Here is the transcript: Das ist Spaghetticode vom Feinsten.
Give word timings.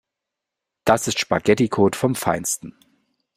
Das 0.83 1.07
ist 1.07 1.19
Spaghetticode 1.19 1.95
vom 1.95 2.15
Feinsten. 2.15 2.75